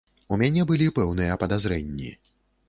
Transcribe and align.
У 0.35 0.37
мяне 0.41 0.63
былі 0.71 0.87
пэўныя 0.97 1.37
падазрэнні. 1.45 2.11